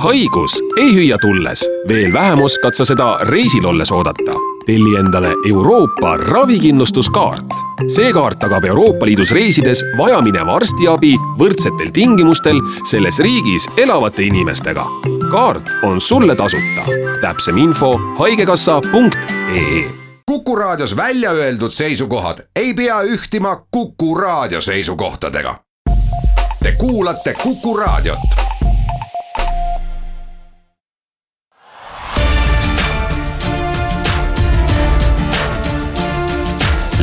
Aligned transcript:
haigus 0.00 0.64
ei 0.76 0.94
hüüa 0.94 1.18
tulles, 1.18 1.64
veel 1.88 2.12
vähem 2.12 2.42
oskad 2.42 2.74
sa 2.74 2.84
seda 2.84 3.18
reisil 3.22 3.64
olles 3.64 3.92
oodata. 3.92 4.32
telli 4.66 4.96
endale 4.96 5.34
Euroopa 5.48 6.16
ravikindlustuskaart. 6.16 7.46
see 7.88 8.12
kaart 8.12 8.38
tagab 8.38 8.64
Euroopa 8.64 9.06
Liidus 9.06 9.30
reisides 9.30 9.84
vajamineva 9.98 10.56
arstiabi 10.56 11.14
võrdsetel 11.38 11.90
tingimustel 11.92 12.60
selles 12.90 13.18
riigis 13.18 13.68
elavate 13.76 14.22
inimestega. 14.22 14.86
kaart 15.30 15.68
on 15.82 16.00
sulle 16.00 16.36
tasuta. 16.36 16.82
täpsem 17.20 17.56
info 17.56 18.00
haigekassa.ee 18.18 19.84
Kuku 20.26 20.56
Raadios 20.56 20.96
välja 20.96 21.30
öeldud 21.30 21.70
seisukohad 21.70 22.38
ei 22.56 22.74
pea 22.74 23.02
ühtima 23.02 23.62
Kuku 23.70 24.14
Raadio 24.14 24.60
seisukohtadega. 24.60 25.54
Te 26.62 26.72
kuulate 26.78 27.34
Kuku 27.42 27.76
Raadiot 27.76 28.49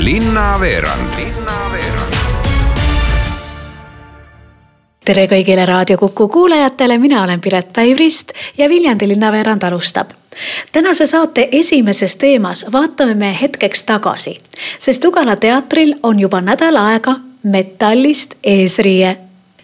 linnaveerand 0.08 1.16
tere 5.06 5.26
kõigile 5.28 5.66
Raadio 5.68 5.98
Kuku 5.98 6.28
kuulajatele, 6.28 6.98
mina 6.98 7.24
olen 7.24 7.42
Piret 7.44 7.74
Päivrist 7.76 8.32
ja 8.58 8.70
Viljandi 8.70 9.08
linnaveerand 9.08 9.64
alustab. 9.64 10.10
tänase 10.72 11.08
saate 11.08 11.50
esimeses 11.52 12.16
teemas 12.16 12.66
vaatame 12.72 13.14
me 13.14 13.38
hetkeks 13.42 13.84
tagasi, 13.84 14.40
sest 14.80 15.06
Ugala 15.06 15.36
teatril 15.36 15.96
on 16.04 16.20
juba 16.20 16.42
nädal 16.42 16.76
aega 16.76 17.16
metallist 17.44 18.36
eesriie 18.44 19.18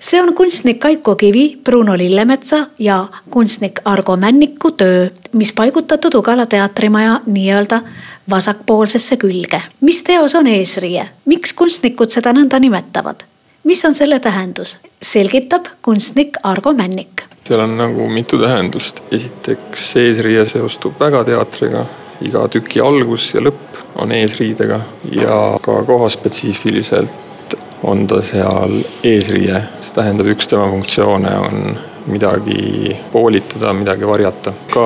see 0.04 0.22
on 0.22 0.34
kunstnik 0.36 0.80
Kaiko 0.80 1.16
Kivi, 1.16 1.60
Bruno 1.64 1.98
Lillemetsa 1.98 2.68
ja 2.80 3.08
kunstnik 3.30 3.80
Argo 3.86 4.18
Männiku 4.18 4.72
töö, 4.72 5.08
mis 5.34 5.54
paigutatud 5.54 6.14
Ugala 6.14 6.46
teatrimaja 6.46 7.20
nii-öelda 7.26 7.82
vasakpoolsesse 8.30 9.18
külge. 9.18 9.62
mis 9.82 10.04
teos 10.04 10.36
on 10.36 10.48
eesriie, 10.48 11.08
miks 11.26 11.54
kunstnikud 11.54 12.12
seda 12.12 12.34
nõnda 12.34 12.60
nimetavad? 12.60 13.24
mis 13.64 13.86
on 13.86 13.96
selle 13.96 14.20
tähendus, 14.20 14.78
selgitab 15.02 15.72
kunstnik 15.82 16.38
Argo 16.44 16.74
Männik. 16.74 17.24
seal 17.48 17.60
on 17.60 17.78
nagu 17.78 18.10
mitu 18.10 18.40
tähendust, 18.40 19.00
esiteks 19.12 19.96
eesriie 19.96 20.46
seostub 20.46 21.00
väga 21.00 21.24
teatriga, 21.24 21.86
iga 22.22 22.48
tüki 22.48 22.84
algus 22.84 23.34
ja 23.34 23.42
lõpp 23.42 23.80
on 23.96 24.12
eesriidega 24.12 24.80
ja 25.12 25.60
ka 25.62 25.84
kohaspetsiifiliselt 25.88 27.24
on 27.84 28.08
ta 28.08 28.22
seal 28.24 28.80
eesriie, 29.04 29.64
see 29.82 29.96
tähendab, 29.96 30.30
üks 30.34 30.48
tema 30.52 30.70
funktsioone 30.72 31.34
on 31.40 31.78
midagi 32.08 32.96
poolitada, 33.12 33.74
midagi 33.74 34.08
varjata. 34.08 34.54
ka 34.74 34.86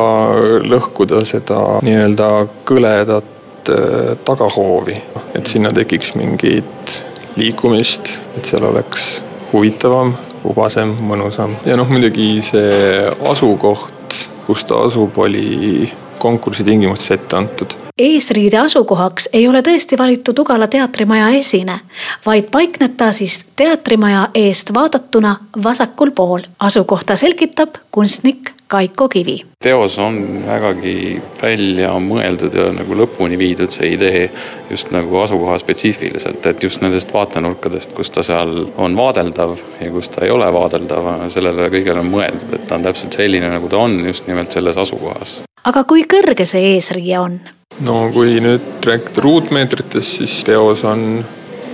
lõhkuda 0.66 1.24
seda 1.26 1.60
nii-öelda 1.86 2.30
kõledat 2.68 3.72
äh, 3.74 4.16
tagahoovi, 4.26 4.98
et 5.36 5.50
sinna 5.50 5.74
tekiks 5.74 6.14
mingit 6.18 7.02
liikumist, 7.38 8.18
et 8.38 8.50
seal 8.50 8.66
oleks 8.70 9.22
huvitavam, 9.52 10.16
ubasem, 10.48 10.96
mõnusam. 11.10 11.58
ja 11.66 11.78
noh, 11.78 11.90
muidugi 11.90 12.42
see 12.46 13.06
asukoht, 13.30 14.18
kus 14.48 14.66
ta 14.68 14.84
asub, 14.88 15.18
oli 15.22 15.90
konkursi 16.18 16.64
tingimustes 16.64 17.12
ette 17.20 17.36
antud 17.36 17.78
eesriide 17.98 18.58
asukohaks 18.58 19.30
ei 19.34 19.48
ole 19.48 19.62
tõesti 19.66 19.98
valitud 19.98 20.40
Ugala 20.40 20.68
teatrimaja 20.68 21.30
esine, 21.40 21.80
vaid 22.26 22.52
paikneb 22.54 22.94
ta 22.98 23.12
siis 23.14 23.40
teatrimaja 23.56 24.28
eest 24.36 24.74
vaadatuna 24.74 25.36
vasakul 25.64 26.12
pool. 26.12 26.42
asukohta 26.60 27.16
selgitab 27.16 27.82
kunstnik 27.92 28.54
Kaiko 28.68 29.08
Kivi. 29.10 29.46
teos 29.64 30.00
on 30.00 30.44
vägagi 30.48 31.22
välja 31.42 31.94
mõeldud 32.04 32.54
ja 32.54 32.68
nagu 32.76 32.98
lõpuni 33.00 33.38
viidud 33.38 33.72
see 33.72 33.94
idee 33.94 34.30
just 34.70 34.92
nagu 34.92 35.18
asukoha 35.18 35.58
spetsiifiliselt, 35.60 36.46
et 36.46 36.64
just 36.64 36.82
nendest 36.82 37.14
vaatenurkadest, 37.14 37.94
kus 37.94 38.12
ta 38.12 38.24
seal 38.24 38.68
on 38.78 38.98
vaadeldav 38.98 39.58
ja 39.82 39.92
kus 39.92 40.10
ta 40.10 40.26
ei 40.26 40.32
ole 40.32 40.54
vaadeldav, 40.54 41.30
sellele 41.32 41.72
kõigele 41.72 42.04
on 42.04 42.12
mõeldud, 42.12 42.54
et 42.54 42.68
ta 42.68 42.76
on 42.76 42.84
täpselt 42.84 43.14
selline, 43.14 43.50
nagu 43.50 43.70
ta 43.72 43.78
on 43.78 44.02
just 44.06 44.28
nimelt 44.28 44.52
selles 44.52 44.78
asukohas. 44.78 45.47
Aga 45.66 45.84
kui 45.88 46.06
kõrge 46.10 46.46
see 46.50 46.74
eesriie 46.76 47.18
on? 47.20 47.40
no 47.86 47.98
kui 48.14 48.38
nüüd 48.44 48.86
rääkida 48.86 49.24
ruutmeetritest, 49.24 50.22
siis 50.22 50.40
teos 50.48 50.84
on 50.88 51.24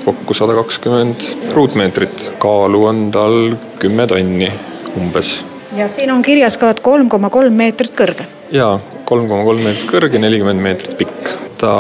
kokku 0.04 0.36
sada 0.36 0.56
kakskümmend 0.58 1.24
ruutmeetrit, 1.56 2.34
kaalu 2.44 2.86
on 2.90 3.06
tal 3.14 3.38
kümme 3.80 4.08
tonni 4.08 4.52
umbes. 4.98 5.44
ja 5.78 5.88
siin 5.88 6.12
on 6.12 6.22
kirjas 6.22 6.58
ka, 6.58 6.74
et 6.74 6.84
kolm 6.84 7.10
koma 7.10 7.30
kolm 7.34 7.56
meetrit 7.60 7.96
kõrge. 7.98 8.28
ja 8.52 8.76
kolm 9.06 9.30
koma 9.30 9.46
kolm 9.48 9.64
meetrit 9.70 9.90
kõrge, 9.92 10.20
nelikümmend 10.20 10.64
meetrit 10.64 10.98
pikk. 10.98 11.34
ta 11.64 11.74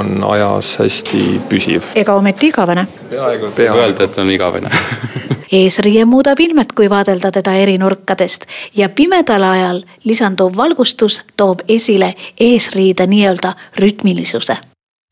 on 0.00 0.24
ajas 0.32 0.76
hästi 0.82 1.40
püsiv. 1.48 1.90
ega 1.94 2.16
ometi 2.18 2.52
igavene? 2.52 2.88
peaaegu, 3.10 3.52
peaaegu 3.56 3.84
öelda, 3.86 4.08
et 4.08 4.22
on 4.24 4.30
igavene 4.34 4.72
eesriie 5.52 6.04
muudab 6.04 6.40
ilmet, 6.40 6.72
kui 6.72 6.90
vaadelda 6.90 7.30
teda 7.32 7.54
eri 7.54 7.78
nurkadest. 7.78 8.44
Ja 8.76 8.88
pimedal 8.88 9.42
ajal 9.42 9.82
lisanduv 10.04 10.56
valgustus 10.56 11.22
toob 11.36 11.60
esile 11.68 12.14
eesriide 12.40 13.06
nii-öelda 13.06 13.54
rütmilisuse. 13.76 14.56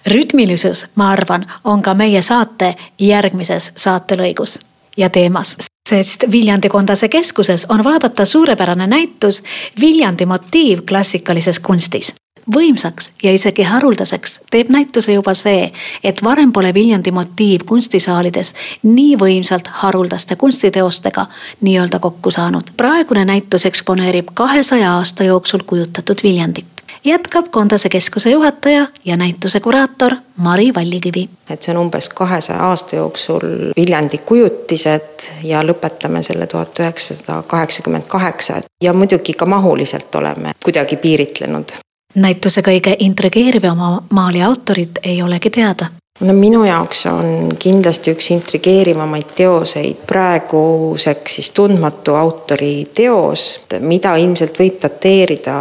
rütmilisus, 0.06 0.86
ma 0.94 1.10
arvan, 1.10 1.46
on 1.64 1.82
ka 1.82 1.94
meie 1.94 2.22
saate 2.22 2.76
järgmises 2.98 3.72
saatelõigus 3.76 4.60
ja 4.96 5.10
teemas. 5.10 5.56
Sest 5.88 6.24
Viljandi 6.30 6.68
Kondase 6.68 7.08
keskuses 7.08 7.66
on 7.68 7.84
vaadata 7.84 8.24
suurepärane 8.24 8.86
näitus 8.86 9.42
Viljandi 9.80 10.26
motiiv 10.26 10.82
klassikalises 10.88 11.60
kunstis 11.60 12.14
võimsaks 12.54 13.10
ja 13.22 13.32
isegi 13.32 13.62
haruldaseks 13.62 14.40
teeb 14.50 14.70
näituse 14.70 15.12
juba 15.12 15.34
see, 15.34 15.72
et 16.04 16.22
varem 16.24 16.52
pole 16.52 16.74
Viljandi 16.74 17.10
motiiv 17.10 17.66
kunstisaalides 17.66 18.54
nii 18.82 19.16
võimsalt 19.18 19.68
haruldaste 19.82 20.36
kunstiteostega 20.36 21.26
nii-öelda 21.60 21.98
kokku 21.98 22.30
saanud. 22.30 22.70
praegune 22.76 23.24
näitus 23.24 23.66
eksponeerib 23.66 24.28
kahesaja 24.34 24.94
aasta 24.96 25.24
jooksul 25.24 25.66
kujutatud 25.66 26.22
Viljandit 26.22 26.66
jätkab 27.04 27.46
Kondase 27.50 27.88
keskuse 27.88 28.30
juhataja 28.30 28.86
ja 29.04 29.16
näituse 29.16 29.60
kuraator 29.60 30.14
Mari 30.36 30.74
Vallikivi. 30.74 31.28
et 31.50 31.62
see 31.62 31.74
on 31.74 31.80
umbes 31.80 32.08
kahesaja 32.08 32.68
aasta 32.68 32.96
jooksul 32.96 33.72
Viljandi 33.76 34.18
kujutised 34.18 35.30
ja 35.42 35.62
lõpetame 35.62 36.22
selle 36.22 36.46
tuhat 36.46 36.78
üheksasada 36.78 37.42
kaheksakümmend 37.46 38.06
kaheksa 38.08 38.60
ja 38.82 38.92
muidugi 38.92 39.32
ka 39.32 39.46
mahuliselt 39.46 40.14
oleme 40.14 40.52
kuidagi 40.64 40.96
piiritlenud 40.96 41.85
näituse 42.16 42.62
kõige 42.64 42.96
intrigeerivama 42.98 44.02
maali 44.10 44.42
autorit 44.42 44.98
ei 45.04 45.22
olegi 45.22 45.50
teada 45.50 45.90
no 46.20 46.32
minu 46.32 46.64
jaoks 46.64 47.06
on 47.10 47.56
kindlasti 47.58 48.14
üks 48.16 48.30
intrigeerivamaid 48.32 49.34
teoseid 49.36 50.06
praeguseks 50.08 51.34
siis 51.40 51.50
tundmatu 51.50 52.14
autori 52.16 52.88
teos, 52.94 53.60
mida 53.80 54.16
ilmselt 54.16 54.58
võib 54.58 54.80
dateerida 54.82 55.58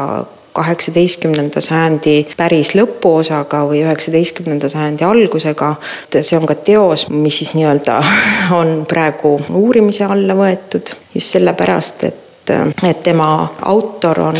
kaheksateistkümnenda 0.55 1.61
sajandi 1.61 2.15
päris 2.37 2.71
lõpuosaga 2.79 3.65
või 3.67 3.81
üheksateistkümnenda 3.83 4.69
sajandi 4.71 5.03
algusega. 5.03 5.75
see 6.21 6.37
on 6.39 6.45
ka 6.47 6.55
teos, 6.55 7.09
mis 7.09 7.37
siis 7.41 7.53
nii-öelda 7.57 7.99
on 8.59 8.85
praegu 8.87 9.35
uurimise 9.49 10.07
alla 10.07 10.37
võetud 10.39 10.95
just 11.15 11.35
sellepärast, 11.35 12.03
et 12.03 12.24
et 12.49 13.03
tema 13.03 13.47
autor 13.61 14.19
on 14.19 14.37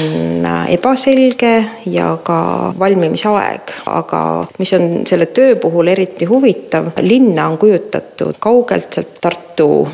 ebaselge 0.69 1.53
ja 1.91 2.11
ka 2.23 2.73
valmimisaeg, 2.79 3.73
aga 3.85 4.21
mis 4.59 4.73
on 4.77 5.01
selle 5.07 5.25
töö 5.25 5.55
puhul 5.61 5.87
eriti 5.93 6.25
huvitav, 6.29 6.91
linna 7.01 7.49
on 7.49 7.57
kujutatud 7.57 8.39
kaugelt 8.39 8.93
sealt 8.93 9.19
Tartu 9.21 9.44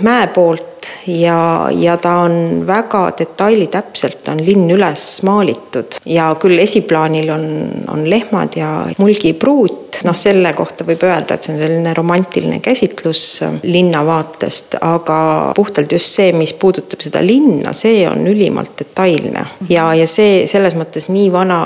mäe 0.01 0.27
poolt 0.33 0.72
ja, 1.07 1.69
ja 1.72 1.97
ta 1.97 2.13
on 2.25 2.63
väga 2.67 3.11
detailitäpselt 3.17 4.27
on 4.31 4.41
linn 4.45 4.69
üles 4.73 5.05
maalitud 5.28 5.99
ja 6.05 6.31
küll 6.41 6.59
esiplaanil 6.61 7.29
on, 7.34 7.46
on 7.91 8.03
lehmad 8.09 8.58
ja 8.58 8.72
mulgipruut, 8.97 10.02
noh, 10.08 10.17
selle 10.17 10.53
kohta 10.58 10.85
võib 10.87 11.03
öelda, 11.05 11.35
et 11.35 11.46
see 11.46 11.55
on 11.55 11.61
selline 11.61 11.93
romantiline 11.97 12.61
käsitlus 12.63 13.23
linna 13.63 14.05
vaatest, 14.08 14.79
aga 14.81 15.19
puhtalt 15.58 15.91
just 15.91 16.17
see, 16.17 16.31
mis 16.37 16.53
puudutab 16.53 17.03
seda 17.03 17.23
linna, 17.25 17.73
see 17.78 18.05
on 18.09 18.25
ülimalt 18.28 18.73
detailne 18.81 19.46
ja, 19.69 19.91
ja 19.97 20.08
see 20.09 20.46
selles 20.49 20.78
mõttes 20.79 21.09
nii 21.11 21.29
vana, 21.34 21.61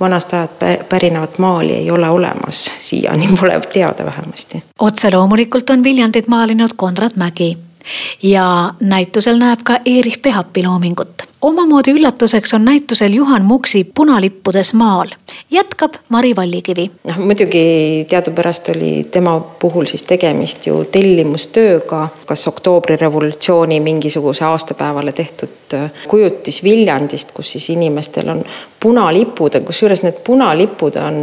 vanast 0.00 0.34
ajast 0.34 0.52
pärinevat 0.88 1.38
maali 1.38 1.74
ei 1.74 1.90
ole 1.90 2.10
olemas, 2.10 2.70
siiani 2.78 3.28
pole 3.40 3.60
teada 3.72 4.04
vähemasti. 4.04 4.62
otse 4.78 5.10
loomulikult 5.10 5.70
on 5.70 5.84
Viljandit 5.84 6.28
maalinud 6.28 6.70
Konrad 6.76 7.12
Mägi 7.16 7.58
ja 8.22 8.74
näitusel 8.80 9.38
näeb 9.38 9.60
ka 9.64 9.78
Erich 9.86 10.22
Pehapi 10.22 10.62
loomingut. 10.66 11.29
Omamoodi 11.42 11.90
üllatuseks 11.90 12.54
on 12.54 12.64
näitusel 12.64 13.12
Juhan 13.12 13.44
Muksi 13.44 13.84
Punalippudes 13.94 14.74
maal. 14.74 15.08
jätkab 15.50 15.94
Mari 16.08 16.36
Vallikivi. 16.36 16.90
noh, 17.04 17.18
muidugi 17.18 18.06
teadupärast 18.08 18.68
oli 18.68 19.06
tema 19.10 19.40
puhul 19.40 19.86
siis 19.86 20.02
tegemist 20.02 20.66
ju 20.66 20.84
tellimustööga, 20.84 22.08
kas 22.26 22.48
oktoobrirevolutsiooni 22.48 23.80
mingisuguse 23.80 24.44
aastapäevale 24.44 25.12
tehtud 25.12 25.74
äh, 25.74 25.90
kujutis 26.08 26.64
Viljandist, 26.64 27.32
kus 27.32 27.52
siis 27.52 27.70
inimestel 27.70 28.28
on 28.28 28.44
punalipud, 28.80 29.60
kusjuures 29.64 30.02
need 30.02 30.20
punalipud 30.24 30.96
on, 30.96 31.16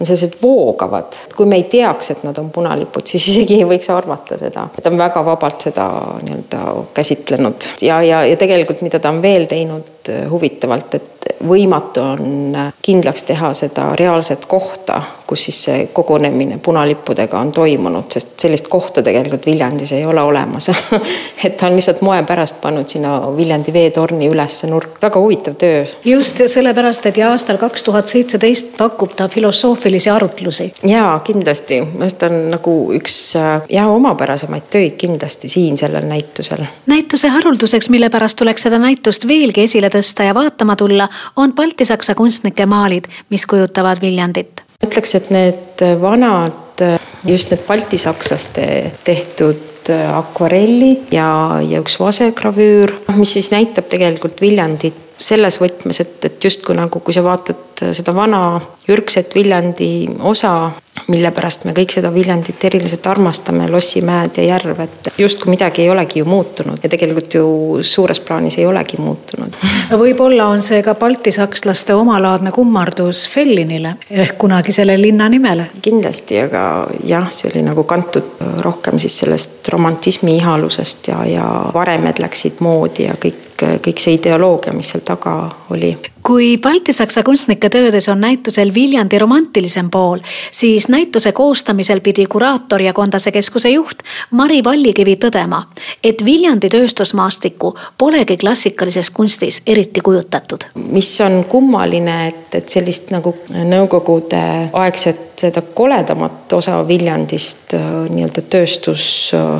on 0.00 0.06
sellised 0.06 0.38
voogavad. 0.42 1.14
kui 1.36 1.46
me 1.46 1.56
ei 1.56 1.62
teaks, 1.62 2.10
et 2.10 2.22
nad 2.24 2.38
on 2.38 2.50
punalipud, 2.50 3.06
siis 3.06 3.28
isegi 3.32 3.58
ei 3.58 3.68
võiks 3.68 3.90
arvata 3.90 4.38
seda. 4.38 4.68
ta 4.82 4.90
on 4.90 4.98
väga 4.98 5.24
vabalt 5.24 5.60
seda 5.60 5.88
nii-öelda 6.22 6.62
käsitlenud 6.94 7.68
ja, 7.82 8.02
ja, 8.02 8.24
ja 8.24 8.36
tegelikult, 8.36 8.82
mida 8.82 8.98
ta 8.98 9.10
on 9.10 9.22
veel 9.22 9.46
teinud 9.50 9.63
know 9.66 9.84
huvitavalt, 10.30 10.94
et 10.94 11.14
võimatu 11.48 12.00
on 12.00 12.56
äh, 12.56 12.72
kindlaks 12.82 13.22
teha 13.28 13.52
seda 13.54 13.90
reaalset 13.96 14.44
kohta, 14.46 15.00
kus 15.26 15.46
siis 15.48 15.60
see 15.66 15.86
kogunemine 15.92 16.58
punalippudega 16.62 17.38
on 17.40 17.52
toimunud, 17.52 18.08
sest 18.12 18.34
sellist 18.40 18.68
kohta 18.68 19.02
tegelikult 19.02 19.46
Viljandis 19.46 19.92
ei 19.96 20.04
ole 20.06 20.22
olemas 20.22 20.68
et 21.44 21.56
ta 21.56 21.68
on 21.68 21.76
lihtsalt 21.76 22.02
moe 22.04 22.20
pärast 22.28 22.60
pannud 22.62 22.88
sinna 22.88 23.16
Viljandi 23.36 23.72
veetorni 23.72 24.28
ülesse 24.28 24.68
nurk, 24.70 24.98
väga 25.02 25.20
huvitav 25.20 25.56
töö. 25.60 25.84
just 26.04 26.40
sellepärast, 26.46 27.06
et 27.06 27.20
ja 27.20 27.30
aastal 27.32 27.58
kaks 27.60 27.84
tuhat 27.84 28.08
seitseteist 28.12 28.76
pakub 28.78 29.14
ta 29.16 29.28
filosoofilisi 29.28 30.10
arutlusi. 30.10 30.70
jaa, 30.88 31.18
kindlasti, 31.24 31.80
minu 31.86 32.06
arust 32.08 32.26
on 32.28 32.38
nagu 32.54 32.76
üks 32.96 33.18
äh, 33.40 33.62
ja 33.72 33.86
omapärasemaid 33.88 34.68
töid 34.70 34.98
kindlasti 35.00 35.48
siin 35.48 35.78
sellel 35.80 36.06
näitusel. 36.08 36.66
näituse 36.86 37.28
harulduseks, 37.28 37.88
mille 37.88 38.10
pärast 38.10 38.38
tuleks 38.40 38.68
seda 38.68 38.78
näitust 38.78 39.28
veelgi 39.28 39.64
esile 39.64 39.90
tõsta 39.94 40.28
ja 40.28 40.34
vaatama 40.36 40.76
tulla, 40.76 41.08
on 41.36 41.54
baltisaksa 41.56 42.16
kunstnike 42.18 42.66
maalid, 42.66 43.08
mis 43.30 43.46
kujutavad 43.46 44.02
Viljandit. 44.02 44.64
ütleks, 44.84 45.14
et 45.14 45.30
need 45.30 45.84
vanad, 46.00 46.82
just 47.24 47.50
need 47.50 47.62
baltisakslaste 47.66 48.66
tehtud 49.04 49.88
akvarellid 49.92 51.12
ja, 51.12 51.60
ja 51.60 51.80
üks 51.80 51.98
vasegravüür, 52.00 52.92
mis 53.16 53.34
siis 53.36 53.50
näitab 53.52 53.88
tegelikult 53.92 54.40
Viljandit 54.40 55.03
selles 55.18 55.60
võtmes, 55.60 56.00
et, 56.00 56.16
et 56.24 56.44
justkui 56.44 56.76
nagu, 56.76 57.00
kui 57.00 57.14
sa 57.14 57.22
vaatad 57.24 57.84
seda 57.92 58.14
vana 58.14 58.60
ürgset 58.88 59.34
Viljandi 59.34 60.06
osa, 60.22 60.70
mille 61.10 61.30
pärast 61.34 61.64
me 61.68 61.74
kõik 61.76 61.92
seda 61.92 62.10
Viljandit 62.14 62.62
eriliselt 62.64 63.06
armastame, 63.10 63.66
lossimäed 63.72 64.38
ja 64.38 64.44
järv, 64.46 64.80
et 64.84 65.08
justkui 65.18 65.52
midagi 65.52 65.82
ei 65.84 65.90
olegi 65.92 66.20
ju 66.20 66.28
muutunud 66.28 66.82
ja 66.82 66.90
tegelikult 66.92 67.34
ju 67.34 67.46
suures 67.82 68.20
plaanis 68.24 68.58
ei 68.58 68.66
olegi 68.66 69.00
muutunud. 69.00 69.56
võib-olla 69.90 70.46
on 70.52 70.62
see 70.64 70.82
ka 70.86 70.94
baltisakslaste 71.00 71.96
omalaadne 71.96 72.52
kummardus 72.54 73.26
Fellinile 73.30 73.96
ehk 74.10 74.38
kunagisele 74.38 74.96
linna 75.00 75.28
nimele. 75.28 75.66
kindlasti, 75.82 76.40
aga 76.46 76.86
jah, 77.04 77.28
see 77.30 77.50
oli 77.52 77.64
nagu 77.66 77.84
kantud 77.84 78.36
rohkem 78.64 78.98
siis 78.98 79.18
sellest 79.24 79.68
romantismi 79.72 80.36
ihalusest 80.36 81.08
ja, 81.08 81.24
ja 81.28 81.48
varemed 81.74 82.22
läksid 82.22 82.62
moodi 82.64 83.08
ja 83.08 83.18
kõik 83.20 83.53
kõik 83.62 84.00
see 84.02 84.18
ideoloogia, 84.18 84.72
mis 84.76 84.90
seal 84.92 85.04
taga 85.06 85.34
oli. 85.70 85.94
kui 86.24 86.56
baltisaksa 86.58 87.22
kunstnike 87.22 87.68
töödes 87.68 88.08
on 88.08 88.20
näitusel 88.20 88.74
Viljandi 88.74 89.18
romantilisem 89.18 89.90
pool, 89.90 90.22
siis 90.50 90.88
näituse 90.88 91.32
koostamisel 91.32 92.00
pidi 92.00 92.26
kuraator 92.26 92.80
ja 92.82 92.92
Kondase 92.92 93.32
keskuse 93.32 93.70
juht 93.70 94.02
Mari 94.30 94.64
Vallikivi 94.64 95.16
tõdema, 95.20 95.62
et 96.04 96.24
Viljandi 96.24 96.70
tööstusmaastikku 96.72 97.74
polegi 97.98 98.36
klassikalises 98.36 99.10
kunstis 99.10 99.62
eriti 99.66 100.00
kujutatud. 100.00 100.64
mis 100.74 101.20
on 101.20 101.44
kummaline, 101.44 102.28
et, 102.28 102.54
et 102.54 102.68
sellist 102.68 103.10
nagu 103.10 103.36
nõukogude 103.52 104.42
aegset 104.72 105.34
seda 105.36 105.62
koledamat 105.74 106.52
osa 106.52 106.78
Viljandist, 106.88 107.74
nii-öelda 108.10 108.42
tööstus 108.50 109.06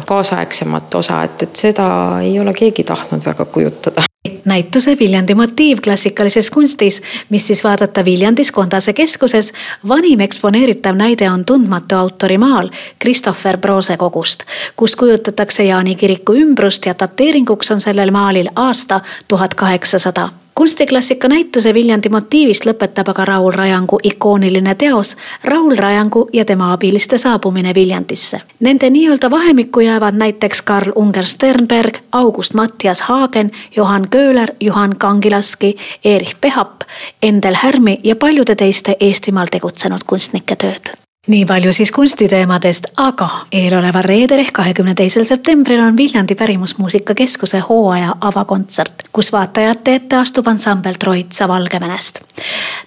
kaasaegsemat 0.07 0.95
osa, 0.95 1.23
et, 1.27 1.43
et 1.43 1.57
seda 1.57 1.87
ei 2.23 2.39
ole 2.41 2.55
keegi 2.57 2.85
tahtnud 2.87 3.25
väga 3.27 3.45
kujutada 3.45 3.94
näituse 4.45 4.97
Viljandi 5.01 5.35
motiiv 5.35 5.79
klassikalises 5.85 6.51
kunstis, 6.51 7.03
mis 7.31 7.47
siis 7.47 7.65
vaadata 7.65 8.05
Viljandis 8.05 8.53
Kondase 8.53 8.93
keskuses. 8.93 9.53
vanim 9.89 10.21
eksponeeritav 10.21 10.97
näide 10.97 11.31
on 11.31 11.45
tundmatu 11.45 11.97
autori 11.97 12.39
maal 12.39 12.71
Christopher 13.03 13.59
Broose 13.59 13.97
kogust, 13.97 14.43
kus 14.77 14.97
kujutatakse 14.97 15.65
Jaani 15.65 15.95
kiriku 15.95 16.35
ümbrust 16.35 16.87
ja 16.87 16.95
dateeringuks 17.01 17.71
on 17.71 17.81
sellel 17.81 18.11
maalil 18.11 18.49
aasta 18.57 19.01
tuhat 19.29 19.55
kaheksasada 19.55 20.29
kunstiklassika 20.55 21.29
näituse 21.29 21.75
Viljandi 21.75 22.09
motiivist 22.09 22.67
lõpetab 22.67 23.11
aga 23.11 23.25
Raul 23.25 23.53
Rajangu 23.53 23.99
ikooniline 24.03 24.75
teos 24.75 25.17
Raul 25.45 25.77
Rajangu 25.77 26.29
ja 26.33 26.45
tema 26.45 26.73
abiliste 26.73 27.19
saabumine 27.19 27.75
Viljandisse. 27.75 28.41
Nende 28.61 28.91
nii-öelda 28.91 29.31
vahemikku 29.31 29.81
jäävad 29.81 30.15
näiteks 30.15 30.63
Karl 30.63 30.93
Unger 30.95 31.25
Sternberg, 31.25 31.99
August 32.13 32.55
Mattias 32.55 33.03
Haagen, 33.03 33.51
Johan 33.77 34.09
Köhler, 34.11 34.53
Juhan 34.61 34.97
Kangilaski, 34.99 35.77
Erich 36.05 36.37
Pehap, 36.41 36.81
Endel 37.23 37.55
Härmi 37.55 38.01
ja 38.05 38.17
paljude 38.17 38.55
teiste 38.55 38.97
Eestimaal 39.01 39.47
tegutsenud 39.51 40.01
kunstnike 40.07 40.57
tööd 40.57 41.04
nii 41.27 41.45
palju 41.47 41.73
siis 41.73 41.93
kunstiteemadest, 41.93 42.87
aga 42.97 43.29
eeloleval 43.53 44.03
reedel 44.03 44.43
ehk 44.43 44.53
kahekümne 44.53 44.95
teisel 44.95 45.25
septembril 45.25 45.81
on 45.81 45.97
Viljandi 45.97 46.35
Pärimusmuusika 46.35 47.15
Keskuse 47.15 47.59
hooaja 47.69 48.17
avakontsert, 48.21 49.07
kus 49.13 49.33
vaatajate 49.33 49.95
ette 49.95 50.17
astub 50.17 50.47
ansambel 50.47 50.95
Troitsa 50.99 51.49
Valgevenest. 51.49 52.21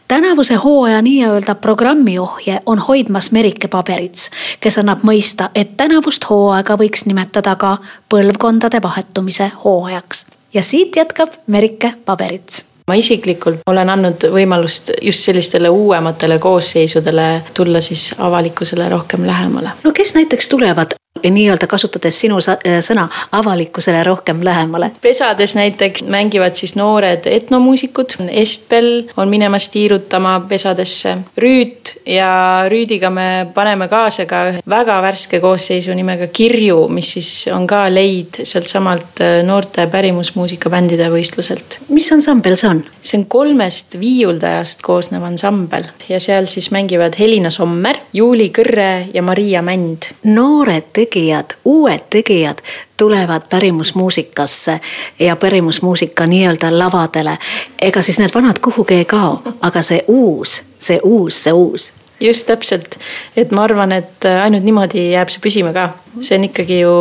tänavuse 0.07 0.55
hooaja 0.55 1.01
nii-öelda 1.01 1.55
programmiohje 1.55 2.59
on 2.65 2.79
hoidmas 2.79 3.31
Merike 3.31 3.67
Paberits, 3.67 4.29
kes 4.59 4.77
annab 4.77 5.03
mõista, 5.03 5.49
et 5.55 5.77
tänavust 5.77 6.29
hooaega 6.29 6.77
võiks 6.77 7.05
nimetada 7.05 7.55
ka 7.55 7.77
põlvkondade 8.13 8.81
vahetumise 8.81 9.51
hooajaks. 9.63 10.25
ja 10.53 10.63
siit 10.63 10.95
jätkab 10.95 11.29
Merike 11.47 11.93
Paberits 12.05 12.65
ma 12.87 12.95
isiklikult 12.95 13.65
olen 13.67 13.89
andnud 13.89 14.27
võimalust 14.31 14.91
just 15.01 15.27
sellistele 15.27 15.69
uuematele 15.69 16.39
koosseisudele 16.39 17.27
tulla 17.53 17.81
siis 17.81 18.13
avalikkusele 18.17 18.89
rohkem 18.89 19.27
lähemale. 19.27 19.69
no 19.83 19.91
kes 19.91 20.15
näiteks 20.15 20.49
tulevad 20.49 20.95
nii-öelda 21.23 21.67
kasutades 21.67 22.19
sinu 22.19 22.39
äh, 22.49 22.79
sõna 22.85 23.07
avalikkusele 23.31 24.03
rohkem 24.03 24.43
lähemale. 24.43 24.91
pesades 25.01 25.55
näiteks 25.55 26.03
mängivad 26.03 26.55
siis 26.55 26.75
noored 26.75 27.25
etnomuusikud, 27.25 28.17
Estbel 28.29 29.09
on 29.17 29.29
minemas 29.29 29.69
tiirutama 29.69 30.39
pesadesse, 30.49 31.17
Rüüt 31.37 31.93
ja 32.05 32.65
Rüüdiga 32.69 33.09
me 33.09 33.47
paneme 33.53 33.87
kaasa 33.87 34.25
ka 34.25 34.43
ühe 34.51 34.61
väga 34.69 34.99
värske 35.01 35.39
koosseisu 35.43 35.93
nimega 35.97 36.27
Kirju, 36.27 36.87
mis 36.93 37.11
siis 37.17 37.31
on 37.53 37.67
ka 37.67 37.85
leid 37.93 38.41
sealtsamalt 38.43 39.21
äh, 39.23 39.39
noorte 39.47 39.87
pärimusmuusikabändide 39.91 41.09
võistluselt. 41.13 41.79
mis 41.89 42.11
ansambel 42.11 42.57
see 42.59 42.69
on? 42.69 42.83
see 43.01 43.19
on 43.21 43.25
kolmest 43.31 43.99
viiuldajast 43.99 44.81
koosnev 44.85 45.23
ansambel 45.27 45.87
ja 46.09 46.19
seal 46.23 46.47
siis 46.51 46.71
mängivad 46.71 47.15
Helina 47.19 47.51
Sommer, 47.53 47.99
Juuli 48.13 48.49
Kõrre 48.55 49.07
ja 49.13 49.23
Maria 49.23 49.61
Mänd. 49.61 50.11
noored 50.23 50.91
tegijad, 51.09 51.45
uued 51.65 51.99
tegijad 52.09 52.57
tulevad 52.97 53.41
pärimusmuusikasse 53.49 54.79
ja 55.19 55.35
pärimusmuusika 55.35 56.25
nii-öelda 56.25 56.79
lavadele. 56.79 57.37
ega 57.81 58.01
siis 58.01 58.19
need 58.19 58.29
vanad 58.35 58.59
kuhugi 58.61 58.93
ei 58.93 59.05
kao, 59.05 59.41
aga 59.61 59.81
see 59.81 60.03
uus, 60.07 60.63
see 60.79 60.99
uus, 61.03 61.43
see 61.43 61.53
uus 61.53 61.93
just 62.19 62.47
täpselt, 62.47 62.97
et 63.37 63.51
ma 63.51 63.63
arvan, 63.67 63.91
et 63.95 64.25
ainult 64.25 64.65
niimoodi 64.65 65.09
jääb 65.13 65.31
see 65.31 65.43
püsima 65.43 65.73
ka. 65.75 65.89
see 66.17 66.33
on 66.33 66.47
ikkagi 66.47 66.79
ju 66.79 66.91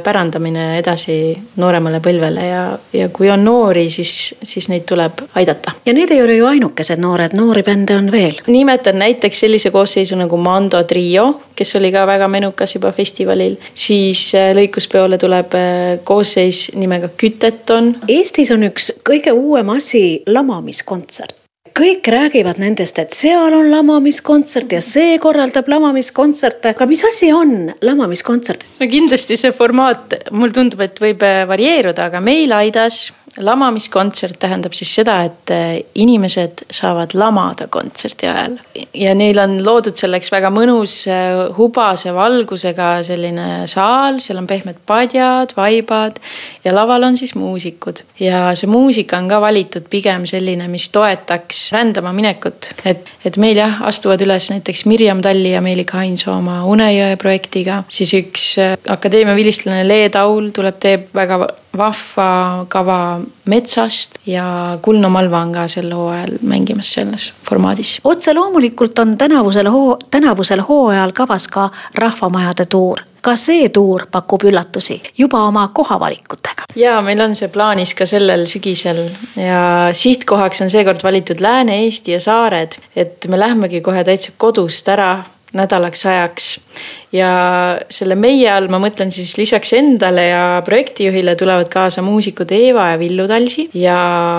pärandamine 0.00 0.78
edasi 0.78 1.14
nooremale 1.60 1.98
põlvele 2.00 2.44
ja, 2.46 2.60
ja 2.96 3.08
kui 3.12 3.28
on 3.28 3.42
noori, 3.44 3.90
siis, 3.92 4.32
siis 4.42 4.70
neid 4.72 4.86
tuleb 4.88 5.20
aidata. 5.36 5.74
ja 5.86 5.92
need 5.92 6.10
ei 6.10 6.22
ole 6.22 6.38
ju 6.38 6.46
ainukesed 6.48 7.00
noored, 7.00 7.36
noori 7.36 7.62
bände 7.62 7.96
on 7.96 8.08
veel. 8.12 8.40
nimetan 8.46 8.98
näiteks 8.98 9.44
sellise 9.44 9.70
koosseisu 9.70 10.16
nagu 10.16 10.36
Mando 10.36 10.82
Trio, 10.88 11.42
kes 11.56 11.76
oli 11.76 11.92
ka 11.92 12.06
väga 12.06 12.28
menukas 12.28 12.74
juba 12.74 12.92
festivalil, 12.96 13.58
siis 13.74 14.30
äh, 14.38 14.54
lõikuspeole 14.56 15.20
tuleb 15.20 15.54
äh, 15.58 16.00
koosseis 16.04 16.70
nimega 16.74 17.12
Küteton. 17.12 17.94
Eestis 18.08 18.50
on 18.56 18.64
üks 18.70 18.92
kõige 19.04 19.36
uuem 19.36 19.76
asi 19.76 20.22
lamamiskontsert 20.26 21.41
kõik 21.76 22.08
räägivad 22.12 22.60
nendest, 22.62 22.98
et 23.00 23.14
seal 23.16 23.54
on 23.56 23.70
lamamiskontsert 23.72 24.72
ja 24.76 24.80
see 24.84 25.16
korraldab 25.22 25.68
lamamiskontserte, 25.72 26.74
aga 26.74 26.86
mis 26.90 27.04
asi 27.08 27.32
on 27.32 27.72
lamamiskontsert? 27.84 28.66
no 28.80 28.88
kindlasti 28.90 29.38
see 29.40 29.54
formaat, 29.56 30.14
mulle 30.30 30.56
tundub, 30.56 30.84
et 30.84 31.00
võib 31.02 31.24
äh, 31.26 31.42
varieeruda, 31.48 32.10
aga 32.10 32.22
meil 32.24 32.52
Aidas 32.56 33.06
lamamiskontsert 33.40 34.36
tähendab 34.42 34.74
siis 34.76 34.90
seda, 34.98 35.16
et 35.24 35.50
äh, 35.52 35.78
inimesed 35.94 36.66
saavad 36.72 37.14
lamada 37.16 37.66
kontserdi 37.72 38.28
ajal. 38.28 38.58
ja 38.94 39.14
neil 39.16 39.38
on 39.40 39.56
loodud 39.64 39.96
selleks 39.96 40.28
väga 40.32 40.50
mõnus 40.52 40.98
äh, 41.08 41.40
hubase 41.56 42.12
valgusega 42.14 42.90
selline 43.06 43.64
saal, 43.70 44.20
seal 44.20 44.42
on 44.42 44.48
pehmed 44.50 44.82
padjad, 44.86 45.54
vaibad 45.56 46.20
ja 46.64 46.74
laval 46.74 47.08
on 47.08 47.16
siis 47.16 47.34
muusikud. 47.34 48.02
ja 48.20 48.50
see 48.58 48.68
muusika 48.68 49.16
on 49.16 49.30
ka 49.32 49.40
valitud 49.40 49.88
pigem 49.90 50.26
selline, 50.28 50.68
mis 50.68 50.90
toetaks 50.92 51.64
rändama 51.72 52.12
minekut. 52.12 52.72
et, 52.84 53.08
et 53.24 53.40
meil 53.40 53.56
jah, 53.56 53.80
astuvad 53.88 54.20
üles 54.20 54.50
näiteks 54.52 54.84
Mirjam 54.90 55.24
Talli 55.24 55.54
ja 55.54 55.64
Meelika 55.64 56.02
Hainsoo 56.02 56.36
oma 56.36 56.60
Unejõe 56.68 57.16
projektiga, 57.16 57.82
siis 57.88 58.12
üks 58.18 58.52
äh, 58.60 58.76
akadeemia 58.92 59.36
vilistlane 59.38 59.88
Lee 59.88 60.12
Taul 60.12 60.52
tuleb, 60.52 60.76
teeb 60.82 61.08
väga 61.16 61.46
vahva 61.76 62.66
kava 62.68 63.20
metsast 63.44 64.18
ja 64.26 64.78
Kuldne 64.82 65.08
Malva 65.08 65.40
on 65.40 65.52
ka 65.52 65.68
sel 65.68 65.92
hooajal 65.92 66.36
mängimas 66.42 66.92
selles 66.92 67.32
formaadis. 67.48 68.00
otse 68.04 68.34
loomulikult 68.34 68.98
on 68.98 69.16
tänavusel 69.18 69.70
hoo-, 69.70 69.98
tänavusel 70.10 70.60
hooajal 70.68 71.12
kavas 71.12 71.48
ka 71.48 71.70
Rahvamajade 71.94 72.66
tuur 72.66 73.00
ka 73.22 73.36
see 73.38 73.68
tuur 73.68 74.06
pakub 74.10 74.42
üllatusi 74.44 74.98
juba 75.18 75.44
oma 75.46 75.68
kohavalikutega. 75.74 76.66
ja 76.76 77.00
meil 77.02 77.20
on 77.20 77.36
see 77.38 77.48
plaanis 77.48 77.94
ka 77.94 78.06
sellel 78.06 78.46
sügisel 78.50 79.04
ja 79.36 79.90
sihtkohaks 79.92 80.62
on 80.62 80.70
seekord 80.70 81.02
valitud 81.02 81.40
Lääne-Eesti 81.40 82.16
ja 82.16 82.20
saared, 82.20 82.78
et 82.96 83.28
me 83.28 83.38
lähmegi 83.38 83.80
kohe 83.80 84.04
täitsa 84.04 84.32
kodust 84.36 84.88
ära 84.88 85.24
nädalaks 85.52 86.06
ajaks 86.06 86.58
ja 87.12 87.30
selle 87.92 88.16
meie 88.16 88.48
all 88.48 88.70
ma 88.72 88.78
mõtlen 88.82 89.12
siis 89.12 89.34
lisaks 89.36 89.74
endale 89.76 90.24
ja 90.30 90.44
projektijuhile 90.64 91.34
tulevad 91.36 91.68
kaasa 91.72 92.02
muusikud 92.04 92.52
Eeva 92.56 92.88
ja 92.92 92.98
Villu 93.00 93.26
Talsi 93.28 93.66
ja 93.76 93.96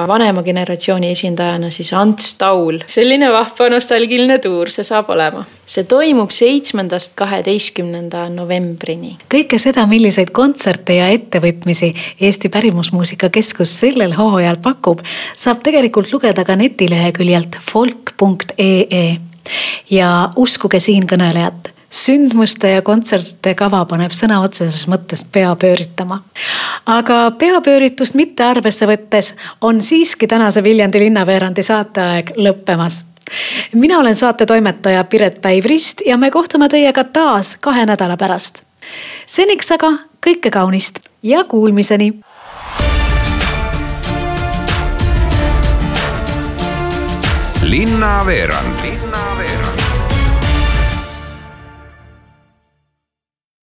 vanema 0.10 0.44
generatsiooni 0.44 1.12
esindajana 1.14 1.70
siis 1.74 1.94
Ants 1.94 2.34
Taul. 2.42 2.80
selline 2.88 3.30
vahva 3.32 3.70
nostalgiline 3.74 4.40
tuur 4.44 4.72
see 4.74 4.86
saab 4.88 5.12
olema. 5.14 5.46
see 5.66 5.86
toimub 5.90 6.34
seitsmendast 6.34 7.14
kaheteistkümnenda 7.20 8.26
novembrini. 8.34 9.18
kõike 9.30 9.60
seda, 9.62 9.86
milliseid 9.88 10.34
kontserte 10.34 10.98
ja 10.98 11.12
ettevõtmisi 11.14 11.94
Eesti 12.22 12.50
Pärimusmuusika 12.50 13.30
Keskus 13.30 13.76
sellel 13.84 14.18
hooajal 14.18 14.58
pakub, 14.64 15.06
saab 15.36 15.62
tegelikult 15.64 16.12
lugeda 16.12 16.46
ka 16.46 16.58
netileheküljelt 16.58 17.60
folk.ee 17.70 19.06
ja 19.92 20.10
uskuge 20.40 20.80
siinkõnelejat 20.80 21.73
sündmuste 21.94 22.72
ja 22.74 22.82
kontsertide 22.82 23.54
kava 23.56 23.84
paneb 23.86 24.14
sõna 24.16 24.40
otseses 24.42 24.88
mõttes 24.90 25.22
pea 25.32 25.54
pööritama. 25.56 26.22
aga 26.90 27.20
peapööritust 27.38 28.18
mitte 28.18 28.44
arvesse 28.44 28.88
võttes 28.90 29.34
on 29.62 29.82
siiski 29.82 30.28
tänase 30.28 30.64
Viljandi 30.64 31.00
linnaveerandi 31.06 31.64
saateaeg 31.64 32.34
lõppemas 32.38 33.04
mina 33.74 34.00
olen 34.00 34.16
saate 34.16 34.46
toimetaja 34.46 35.04
Piret 35.04 35.42
Päiv-Rist 35.42 36.02
ja 36.06 36.18
me 36.18 36.32
kohtume 36.32 36.70
teiega 36.70 37.04
taas 37.04 37.58
kahe 37.62 37.86
nädala 37.86 38.18
pärast. 38.18 38.64
seniks 39.26 39.72
aga 39.72 39.94
kõike 40.26 40.50
kaunist 40.50 41.00
ja 41.24 41.44
kuulmiseni. 41.44 42.14
linnaveerand. 47.64 48.82
linnaveerand 48.82 49.63